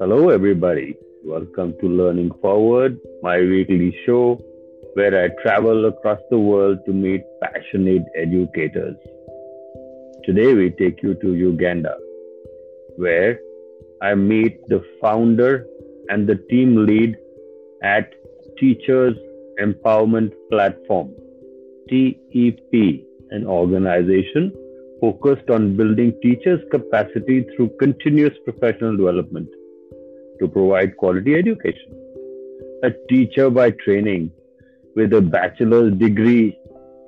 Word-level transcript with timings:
Hello, 0.00 0.30
everybody. 0.30 0.96
Welcome 1.26 1.74
to 1.78 1.86
Learning 1.86 2.30
Forward, 2.40 2.98
my 3.22 3.38
weekly 3.40 3.94
show 4.06 4.42
where 4.94 5.24
I 5.24 5.28
travel 5.42 5.84
across 5.84 6.20
the 6.30 6.38
world 6.38 6.78
to 6.86 6.92
meet 6.94 7.22
passionate 7.42 8.06
educators. 8.16 8.96
Today, 10.24 10.54
we 10.54 10.70
take 10.70 11.02
you 11.02 11.12
to 11.16 11.34
Uganda, 11.34 11.98
where 12.96 13.40
I 14.00 14.14
meet 14.14 14.66
the 14.68 14.82
founder 15.02 15.66
and 16.08 16.26
the 16.26 16.36
team 16.48 16.86
lead 16.86 17.18
at 17.82 18.10
Teachers 18.58 19.18
Empowerment 19.60 20.32
Platform, 20.50 21.12
TEP, 21.90 22.72
an 23.32 23.44
organization 23.46 24.50
focused 24.98 25.50
on 25.50 25.76
building 25.76 26.18
teachers' 26.22 26.62
capacity 26.70 27.46
through 27.54 27.68
continuous 27.78 28.32
professional 28.46 28.96
development 28.96 29.50
to 30.40 30.48
provide 30.48 30.96
quality 30.96 31.34
education. 31.34 31.96
A 32.82 32.90
teacher 33.08 33.50
by 33.50 33.70
training 33.70 34.30
with 34.96 35.12
a 35.12 35.20
bachelor's 35.20 35.92
degree 35.98 36.58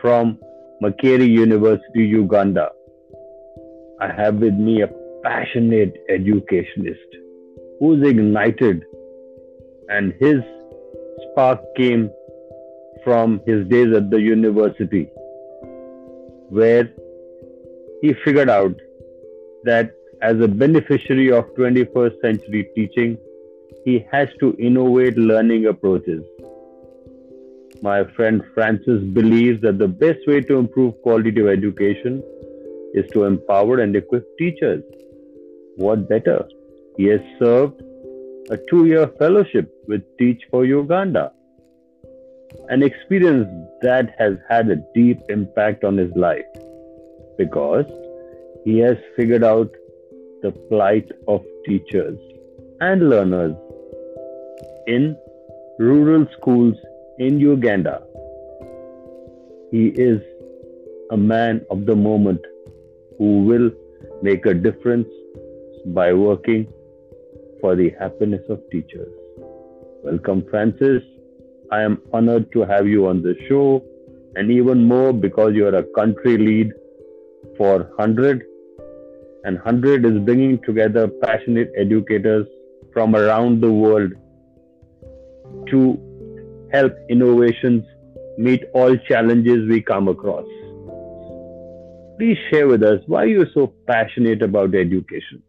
from 0.00 0.38
Makerere 0.82 1.28
University, 1.28 2.04
Uganda. 2.04 2.70
I 4.00 4.12
have 4.12 4.36
with 4.36 4.54
me 4.54 4.82
a 4.82 4.88
passionate 5.22 5.94
educationist 6.08 7.16
who's 7.78 8.06
ignited, 8.06 8.84
and 9.88 10.14
his 10.18 10.40
spark 11.30 11.60
came 11.76 12.10
from 13.04 13.40
his 13.46 13.66
days 13.68 13.94
at 13.94 14.10
the 14.10 14.20
university, 14.20 15.04
where 16.48 16.90
he 18.02 18.14
figured 18.24 18.50
out 18.50 18.74
that 19.64 19.94
as 20.22 20.38
a 20.40 20.48
beneficiary 20.48 21.32
of 21.32 21.46
21st 21.54 22.20
century 22.20 22.68
teaching, 22.74 23.16
he 23.84 24.04
has 24.12 24.28
to 24.40 24.54
innovate 24.58 25.16
learning 25.16 25.66
approaches. 25.66 26.22
My 27.82 28.04
friend 28.04 28.42
Francis 28.52 29.02
believes 29.02 29.62
that 29.62 29.78
the 29.78 29.88
best 29.88 30.18
way 30.26 30.42
to 30.42 30.58
improve 30.58 31.00
quality 31.02 31.40
of 31.40 31.48
education 31.48 32.22
is 32.92 33.10
to 33.12 33.24
empower 33.24 33.80
and 33.80 33.96
equip 33.96 34.26
teachers. 34.36 34.82
What 35.76 36.08
better? 36.08 36.44
He 36.98 37.04
has 37.04 37.20
served 37.38 37.80
a 38.50 38.58
two 38.68 38.86
year 38.86 39.06
fellowship 39.18 39.72
with 39.86 40.02
Teach 40.18 40.42
for 40.50 40.66
Uganda, 40.66 41.32
an 42.68 42.82
experience 42.82 43.48
that 43.80 44.14
has 44.18 44.36
had 44.48 44.68
a 44.68 44.76
deep 44.94 45.20
impact 45.30 45.84
on 45.84 45.96
his 45.96 46.12
life 46.14 46.44
because 47.38 47.86
he 48.64 48.78
has 48.80 48.98
figured 49.16 49.44
out 49.44 49.70
the 50.42 50.52
plight 50.68 51.10
of 51.28 51.44
teachers 51.66 52.18
and 52.80 53.08
learners 53.10 53.54
in 54.86 55.16
rural 55.78 56.26
schools 56.36 56.74
in 57.18 57.38
Uganda. 57.38 58.02
He 59.70 59.88
is 59.88 60.20
a 61.10 61.16
man 61.16 61.64
of 61.70 61.86
the 61.86 61.94
moment 61.94 62.40
who 63.18 63.44
will 63.44 63.70
make 64.22 64.46
a 64.46 64.54
difference 64.54 65.08
by 65.86 66.12
working 66.12 66.66
for 67.60 67.76
the 67.76 67.90
happiness 67.98 68.42
of 68.48 68.60
teachers. 68.70 69.12
Welcome, 70.02 70.46
Francis. 70.50 71.02
I 71.70 71.82
am 71.82 72.02
honored 72.12 72.50
to 72.52 72.60
have 72.60 72.88
you 72.88 73.06
on 73.06 73.22
the 73.22 73.36
show, 73.48 73.84
and 74.36 74.50
even 74.50 74.84
more 74.84 75.12
because 75.12 75.54
you 75.54 75.66
are 75.66 75.76
a 75.76 75.82
country 75.82 76.36
lead 76.38 76.72
for 77.56 77.90
HundrED 77.98 78.42
and 79.44 79.58
HundrED 79.58 80.04
is 80.04 80.18
bringing 80.24 80.60
together 80.62 81.08
passionate 81.08 81.72
educators 81.76 82.46
from 82.92 83.16
around 83.16 83.60
the 83.60 83.72
world 83.72 84.12
to 85.68 86.68
help 86.72 86.92
innovations 87.08 87.84
meet 88.38 88.64
all 88.74 88.96
challenges 89.08 89.68
we 89.68 89.80
come 89.82 90.08
across. 90.08 90.46
Please 92.18 92.38
share 92.50 92.68
with 92.68 92.82
us 92.82 93.00
why 93.06 93.24
you're 93.24 93.50
so 93.54 93.72
passionate 93.86 94.42
about 94.42 94.74
education. 94.74 95.42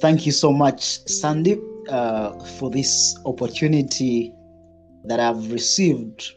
Thank 0.00 0.26
you 0.26 0.32
so 0.32 0.52
much, 0.52 1.04
Sandeep, 1.06 1.62
uh, 1.88 2.38
for 2.58 2.70
this 2.70 3.18
opportunity 3.24 4.32
that 5.04 5.20
I've 5.20 5.50
received 5.50 6.32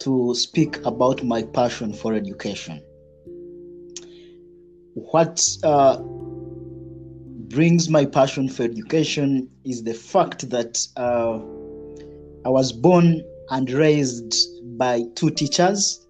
to 0.00 0.34
speak 0.34 0.84
about 0.84 1.22
my 1.22 1.42
passion 1.42 1.92
for 1.92 2.14
education. 2.14 2.82
What 4.94 5.44
uh, 5.62 5.98
brings 7.48 7.88
my 7.88 8.04
passion 8.04 8.48
for 8.48 8.62
education 8.62 9.48
is 9.64 9.82
the 9.82 9.94
fact 9.94 10.50
that 10.50 10.86
uh, 10.96 11.38
I 12.46 12.50
was 12.50 12.72
born 12.72 13.22
and 13.50 13.70
raised 13.70 14.34
by 14.78 15.04
two 15.14 15.30
teachers. 15.30 16.06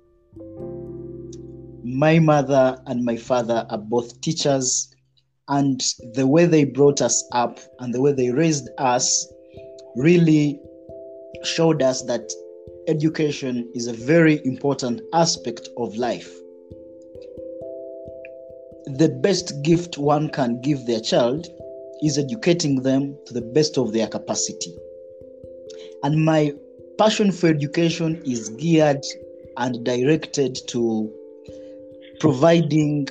My 1.84 2.19
mother 2.19 2.78
and 2.87 3.05
my 3.05 3.16
father 3.16 3.66
are 3.71 3.78
both 3.78 4.21
teachers, 4.21 4.95
and 5.49 5.83
the 6.15 6.27
way 6.27 6.45
they 6.45 6.65
brought 6.65 7.00
us 7.00 7.25
up 7.33 7.60
and 7.81 7.95
the 7.95 8.00
way 8.00 8.12
they 8.12 8.31
raised 8.31 8.69
us 8.78 9.27
really 9.97 10.60
showed 11.45 11.83
us 11.83 12.03
that 12.03 12.31
education 12.89 13.71
is 13.75 13.87
a 13.87 13.93
very 13.93 14.45
important 14.45 15.00
aspect 15.12 15.69
of 15.77 15.97
life. 15.97 16.31
The 18.97 19.09
best 19.22 19.62
gift 19.62 19.99
one 19.99 20.31
can 20.31 20.60
give 20.60 20.87
their 20.87 21.00
child 21.00 21.47
is 22.03 22.16
educating 22.16 22.82
them 22.82 23.16
to 23.26 23.34
the 23.34 23.43
best 23.43 23.76
of 23.76 23.93
their 23.93 24.06
capacity. 24.06 24.75
And 26.03 26.25
my 26.25 26.53
passion 26.97 27.31
for 27.31 27.48
education 27.48 28.22
is 28.25 28.48
geared 28.50 29.04
and 29.56 29.84
directed 29.84 30.59
to 30.69 31.12
providing 32.21 33.09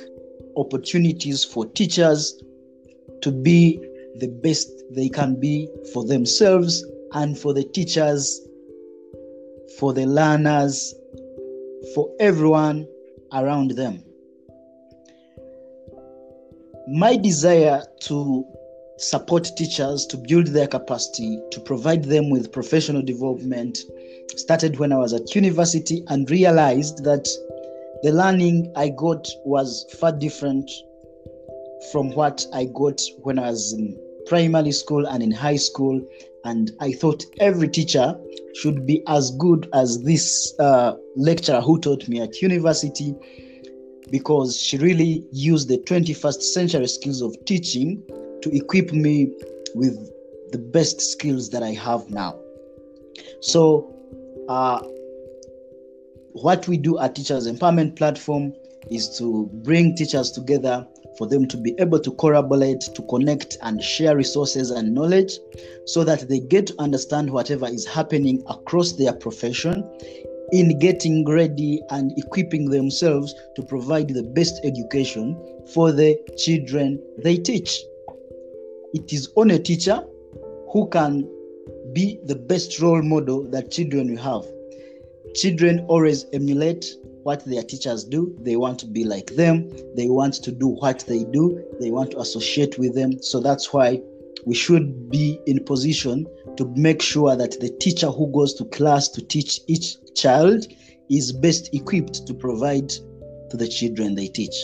opportunities 0.56 1.44
for 1.44 1.66
teachers 1.66 2.42
to 3.22 3.30
be 3.30 3.78
the 4.16 4.28
best 4.28 4.70
they 4.90 5.08
can 5.08 5.38
be 5.38 5.68
for 5.92 6.04
themselves 6.04 6.84
and 7.12 7.38
for 7.38 7.54
the 7.54 7.64
teachers 7.64 8.40
for 9.78 9.92
the 9.92 10.06
learners, 10.06 10.94
for 11.94 12.10
everyone 12.18 12.86
around 13.32 13.72
them. 13.72 14.02
My 16.90 17.16
desire 17.16 17.82
to 18.00 18.46
support 18.96 19.50
teachers 19.56 20.06
to 20.06 20.16
build 20.16 20.46
their 20.46 20.66
capacity, 20.66 21.38
to 21.50 21.60
provide 21.60 22.04
them 22.04 22.30
with 22.30 22.50
professional 22.50 23.02
development, 23.02 23.78
started 24.36 24.78
when 24.78 24.92
I 24.92 24.96
was 24.96 25.12
at 25.12 25.34
university 25.34 26.02
and 26.08 26.30
realized 26.30 27.04
that 27.04 27.28
the 28.02 28.12
learning 28.12 28.72
I 28.74 28.88
got 28.88 29.28
was 29.44 29.84
far 30.00 30.12
different 30.12 30.70
from 31.92 32.10
what 32.12 32.46
I 32.54 32.64
got 32.64 33.02
when 33.22 33.38
I 33.38 33.50
was 33.50 33.74
in 33.74 33.94
primary 34.26 34.72
school 34.72 35.06
and 35.06 35.22
in 35.22 35.30
high 35.30 35.56
school. 35.56 36.00
And 36.44 36.70
I 36.80 36.92
thought 36.92 37.22
every 37.38 37.68
teacher 37.68 38.18
should 38.54 38.86
be 38.86 39.02
as 39.08 39.32
good 39.32 39.68
as 39.74 40.02
this 40.04 40.54
uh, 40.58 40.94
lecturer 41.16 41.60
who 41.60 41.78
taught 41.80 42.08
me 42.08 42.22
at 42.22 42.40
university 42.40 43.14
because 44.10 44.60
she 44.60 44.78
really 44.78 45.24
used 45.32 45.68
the 45.68 45.78
21st 45.78 46.42
century 46.42 46.86
skills 46.86 47.22
of 47.22 47.36
teaching 47.44 48.02
to 48.42 48.50
equip 48.54 48.92
me 48.92 49.32
with 49.74 50.10
the 50.52 50.58
best 50.58 51.00
skills 51.00 51.50
that 51.50 51.62
I 51.62 51.70
have 51.70 52.08
now. 52.10 52.38
So, 53.40 53.94
uh, 54.48 54.80
what 56.32 56.68
we 56.68 56.76
do 56.76 56.98
at 56.98 57.16
Teachers 57.16 57.50
Empowerment 57.50 57.96
Platform 57.96 58.52
is 58.90 59.18
to 59.18 59.50
bring 59.64 59.94
teachers 59.96 60.30
together 60.30 60.86
for 61.16 61.26
them 61.26 61.48
to 61.48 61.56
be 61.56 61.74
able 61.78 61.98
to 61.98 62.12
collaborate, 62.12 62.80
to 62.94 63.02
connect, 63.02 63.56
and 63.62 63.82
share 63.82 64.16
resources 64.16 64.70
and 64.70 64.94
knowledge 64.94 65.32
so 65.84 66.04
that 66.04 66.28
they 66.28 66.38
get 66.38 66.68
to 66.68 66.74
understand 66.78 67.30
whatever 67.30 67.66
is 67.66 67.84
happening 67.86 68.42
across 68.48 68.92
their 68.92 69.12
profession 69.12 69.82
in 70.52 70.78
getting 70.78 71.24
ready 71.28 71.82
and 71.90 72.16
equipping 72.18 72.70
themselves 72.70 73.34
to 73.54 73.62
provide 73.62 74.08
the 74.08 74.22
best 74.22 74.60
education 74.64 75.36
for 75.74 75.92
the 75.92 76.16
children 76.36 76.98
they 77.22 77.36
teach. 77.36 77.82
It 78.94 79.12
is 79.12 79.30
on 79.36 79.50
a 79.50 79.58
teacher 79.58 80.02
who 80.72 80.88
can 80.90 81.28
be 81.92 82.18
the 82.24 82.36
best 82.36 82.80
role 82.80 83.02
model 83.02 83.42
that 83.50 83.70
children 83.70 84.10
will 84.14 84.22
have. 84.22 84.46
Children 85.34 85.80
always 85.88 86.24
emulate 86.32 86.86
what 87.22 87.44
their 87.44 87.62
teachers 87.62 88.04
do. 88.04 88.34
They 88.40 88.56
want 88.56 88.78
to 88.80 88.86
be 88.86 89.04
like 89.04 89.34
them. 89.34 89.70
They 89.94 90.08
want 90.08 90.34
to 90.34 90.52
do 90.52 90.68
what 90.68 91.04
they 91.06 91.24
do. 91.24 91.62
They 91.80 91.90
want 91.90 92.12
to 92.12 92.20
associate 92.20 92.78
with 92.78 92.94
them. 92.94 93.22
So 93.22 93.40
that's 93.40 93.72
why 93.72 94.00
we 94.46 94.54
should 94.54 95.10
be 95.10 95.40
in 95.46 95.64
position 95.64 96.26
to 96.56 96.72
make 96.76 97.02
sure 97.02 97.36
that 97.36 97.60
the 97.60 97.70
teacher 97.80 98.08
who 98.08 98.30
goes 98.32 98.54
to 98.54 98.64
class 98.66 99.08
to 99.08 99.24
teach 99.24 99.60
each 99.66 99.96
child 100.14 100.66
is 101.10 101.32
best 101.32 101.72
equipped 101.74 102.26
to 102.26 102.34
provide 102.34 102.88
to 102.88 103.56
the 103.56 103.68
children 103.68 104.14
they 104.14 104.28
teach. 104.28 104.54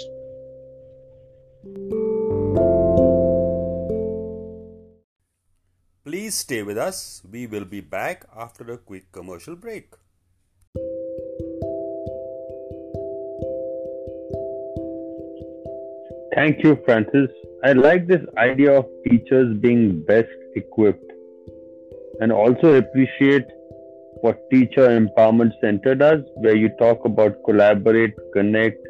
Please 6.04 6.34
stay 6.34 6.62
with 6.62 6.76
us. 6.76 7.22
We 7.30 7.46
will 7.46 7.64
be 7.64 7.80
back 7.80 8.26
after 8.36 8.70
a 8.72 8.78
quick 8.78 9.10
commercial 9.10 9.56
break. 9.56 9.94
Thank 16.34 16.64
you, 16.64 16.76
Francis, 16.84 17.30
I 17.64 17.72
like 17.72 18.06
this 18.06 18.20
idea 18.36 18.78
of 18.78 18.84
teachers 19.08 19.56
being 19.56 20.02
best 20.02 20.28
equipped 20.54 21.10
and 22.20 22.30
also 22.30 22.74
appreciate 22.74 23.46
what 24.20 24.38
Teacher 24.50 24.88
Empowerment 24.88 25.52
Center 25.62 25.94
does, 25.94 26.20
where 26.34 26.54
you 26.54 26.68
talk 26.78 27.06
about 27.06 27.42
collaborate, 27.46 28.14
connect, 28.34 28.86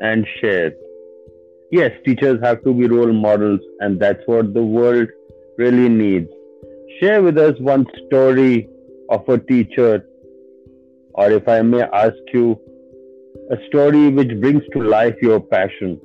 and 0.00 0.26
share. 0.40 0.72
Yes, 1.70 1.92
teachers 2.04 2.40
have 2.42 2.64
to 2.64 2.74
be 2.74 2.88
role 2.88 3.12
models, 3.12 3.60
and 3.78 4.00
that's 4.00 4.26
what 4.26 4.52
the 4.52 4.64
world 4.64 5.06
really 5.56 5.88
needs. 5.88 6.28
Share 7.00 7.22
with 7.22 7.38
us 7.38 7.54
one 7.60 7.86
story 8.06 8.68
of 9.10 9.28
a 9.28 9.38
teacher, 9.38 10.04
or 11.14 11.30
if 11.30 11.46
I 11.46 11.62
may 11.62 11.82
ask 11.82 12.16
you, 12.34 12.58
a 13.52 13.56
story 13.68 14.08
which 14.08 14.40
brings 14.40 14.64
to 14.72 14.82
life 14.82 15.14
your 15.22 15.38
passion. 15.38 16.00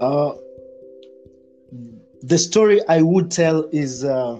Uh, 0.00 0.34
the 2.22 2.38
story 2.38 2.80
I 2.88 3.02
would 3.02 3.30
tell 3.30 3.68
is 3.72 4.04
uh, 4.04 4.38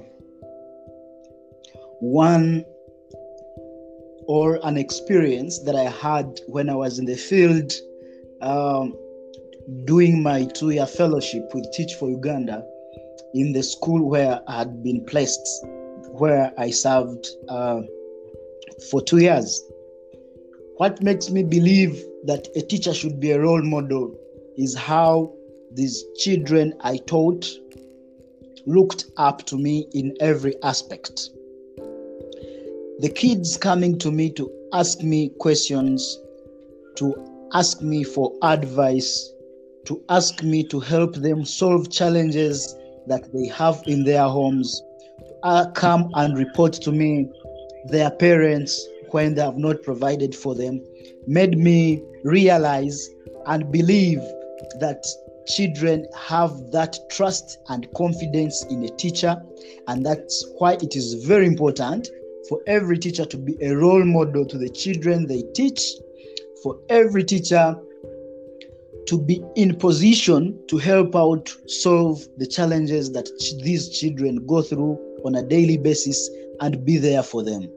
one 2.01 2.65
or 4.27 4.59
an 4.65 4.77
experience 4.77 5.61
that 5.61 5.77
I 5.77 5.85
had 5.85 6.41
when 6.49 6.69
I 6.69 6.75
was 6.75 6.99
in 6.99 7.07
the 7.07 7.17
field 7.17 7.73
um, 8.43 8.95
doing 9.85 10.23
my 10.23 10.45
two 10.45 10.71
year 10.71 10.87
fellowship 10.87 11.49
with 11.55 11.67
Teach 11.73 11.95
for 11.95 12.11
Uganda 12.11 12.65
in 13.35 13.53
the 13.53 13.63
school 13.63 14.09
where 14.09 14.41
I 14.49 14.59
had 14.59 14.83
been 14.83 15.05
placed, 15.07 15.49
where 16.11 16.53
I 16.59 16.71
served 16.71 17.29
uh, 17.49 17.83
for 18.91 19.01
two 19.01 19.19
years. 19.19 19.63
What 20.77 21.03
makes 21.03 21.31
me 21.31 21.43
believe 21.43 22.05
that 22.25 22.49
a 22.57 22.61
teacher 22.61 22.93
should 22.93 23.21
be 23.21 23.31
a 23.31 23.41
role 23.41 23.63
model 23.63 24.15
is 24.57 24.75
how 24.75 25.33
these 25.73 26.05
children 26.17 26.75
I 26.81 26.99
taught 26.99 27.47
looked 28.67 29.07
up 29.17 29.45
to 29.47 29.57
me 29.57 29.87
in 29.93 30.15
every 30.21 30.55
aspect. 30.63 31.31
The 32.99 33.13
kids 33.15 33.57
coming 33.57 33.99
to 33.99 34.11
me 34.11 34.31
to 34.33 34.51
ask 34.73 35.03
me 35.03 35.31
questions, 35.39 36.19
to 36.97 37.15
ask 37.53 37.83
me 37.83 38.05
for 38.05 38.33
advice, 38.43 39.33
to 39.85 40.03
ask 40.09 40.43
me 40.43 40.65
to 40.65 40.81
help 40.81 41.15
them 41.15 41.45
solve 41.45 41.91
challenges 41.91 42.75
that 43.07 43.33
they 43.33 43.47
have 43.49 43.83
in 43.87 44.05
their 44.05 44.25
homes, 44.25 44.83
uh, 45.43 45.71
come 45.73 46.11
and 46.15 46.37
report 46.37 46.73
to 46.73 46.91
me 46.91 47.31
their 47.89 48.11
parents 48.11 48.87
when 49.11 49.35
they 49.35 49.43
have 49.43 49.57
not 49.57 49.83
provided 49.83 50.35
for 50.35 50.55
them, 50.55 50.83
made 51.27 51.57
me 51.57 52.03
realize 52.25 53.09
and 53.47 53.71
believe 53.71 54.19
that 54.81 55.07
children 55.47 56.07
have 56.15 56.51
that 56.73 56.99
trust 57.11 57.59
and 57.69 57.93
confidence 57.95 58.65
in 58.65 58.85
a 58.85 58.89
teacher 58.97 59.37
and 59.89 60.05
that's 60.05 60.45
why 60.59 60.75
it 60.75 60.97
is 60.97 61.25
very 61.27 61.47
important 61.47 62.09
for 62.49 62.61
every 62.67 62.99
teacher 62.99 63.25
to 63.25 63.37
be 63.37 63.57
a 63.63 63.75
role 63.75 64.05
model 64.05 64.45
to 64.45 64.59
the 64.59 64.69
children 64.69 65.27
they 65.27 65.43
teach 65.55 65.81
for 66.63 66.79
every 66.89 67.25
teacher 67.25 67.75
to 69.07 69.21
be 69.21 69.41
in 69.55 69.77
position 69.77 70.59
to 70.67 70.79
help 70.79 71.15
out 71.15 71.55
solve 71.67 72.21
the 72.39 72.47
challenges 72.47 73.13
that 73.13 73.27
ch- 73.39 73.63
these 73.63 73.89
children 73.89 74.45
go 74.47 74.63
through 74.63 74.99
on 75.25 75.37
a 75.37 75.43
daily 75.43 75.79
basis 75.79 76.29
and 76.61 76.85
be 76.85 76.97
there 76.97 77.23
for 77.23 77.43
them 77.45 77.69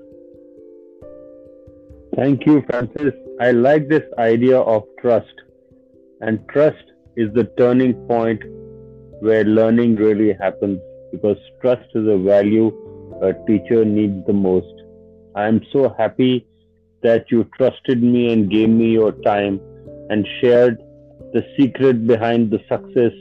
Thank 2.15 2.45
you, 2.45 2.63
Francis. 2.69 3.13
I 3.39 3.51
like 3.51 3.87
this 3.87 4.03
idea 4.17 4.59
of 4.59 4.83
trust. 4.99 5.33
And 6.19 6.45
trust 6.49 6.88
is 7.19 7.33
the 7.33 7.45
turning 7.57 7.93
point 8.07 8.41
where 9.27 9.43
learning 9.43 9.95
really 9.95 10.33
happens 10.33 10.79
because 11.11 11.37
trust 11.61 11.89
is 11.93 12.07
a 12.07 12.17
value 12.17 12.67
a 13.21 13.33
teacher 13.45 13.83
needs 13.83 14.25
the 14.27 14.33
most. 14.33 14.73
I 15.35 15.47
am 15.47 15.61
so 15.71 15.93
happy 15.97 16.45
that 17.03 17.25
you 17.31 17.43
trusted 17.57 18.01
me 18.01 18.31
and 18.31 18.49
gave 18.49 18.69
me 18.69 18.91
your 18.91 19.11
time 19.11 19.59
and 20.09 20.27
shared 20.39 20.77
the 21.33 21.45
secret 21.57 22.07
behind 22.07 22.49
the 22.49 22.59
success 22.69 23.13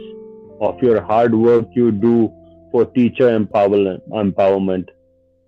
of 0.61 0.81
your 0.83 1.01
hard 1.03 1.35
work 1.35 1.67
you 1.75 1.91
do 1.91 2.33
for 2.71 2.85
teacher 2.85 3.31
empower- 3.35 3.99
empowerment. 4.11 4.89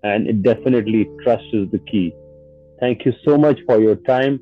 And 0.03 0.27
it 0.27 0.43
definitely 0.43 1.09
trust 1.23 1.45
is 1.53 1.69
the 1.71 1.79
key. 1.79 2.13
Thank 2.79 3.05
you 3.05 3.13
so 3.23 3.37
much 3.37 3.59
for 3.65 3.79
your 3.79 3.95
time. 3.95 4.39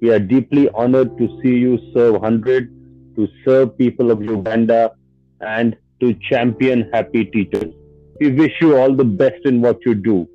We 0.00 0.10
are 0.10 0.18
deeply 0.18 0.68
honored 0.70 1.18
to 1.18 1.28
see 1.42 1.56
you 1.66 1.78
serve 1.92 2.14
HundrED, 2.22 2.68
to 3.16 3.28
serve 3.44 3.76
people 3.76 4.10
of 4.10 4.22
Uganda, 4.22 4.92
and 5.40 5.76
to 6.00 6.14
champion 6.28 6.88
happy 6.92 7.24
teachers. 7.24 7.72
We 8.20 8.32
wish 8.32 8.52
you 8.60 8.76
all 8.76 8.94
the 8.94 9.04
best 9.04 9.44
in 9.44 9.60
what 9.62 9.78
you 9.84 9.94
do 9.94 10.28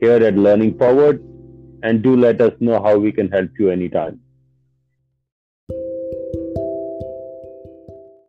here 0.00 0.22
at 0.30 0.36
Learning 0.36 0.76
Forward, 0.76 1.22
and 1.82 2.02
do 2.02 2.16
let 2.16 2.40
us 2.40 2.52
know 2.60 2.82
how 2.82 2.98
we 2.98 3.12
can 3.12 3.30
help 3.30 3.50
you 3.58 3.70
anytime. 3.70 4.20